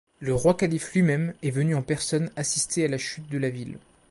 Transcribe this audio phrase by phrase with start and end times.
[0.19, 3.77] Le Roi-Calife lui-même est venu en personne assister à la chute de la ville.